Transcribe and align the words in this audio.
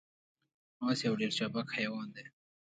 اس 0.89 0.99
یو 1.05 1.13
ډیر 1.19 1.31
چابک 1.37 1.67
حیوان 1.77 2.07
دی 2.15 2.25